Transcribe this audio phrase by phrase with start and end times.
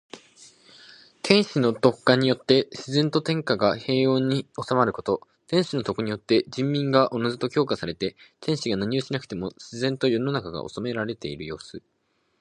[1.21, 5.21] 天子の徳化によって自然と天下が平穏に収まること。
[5.45, 11.83] 天子の徳によって人民がおのずと教化されて、天子が何をしなくても自然と世の中が治められているようす。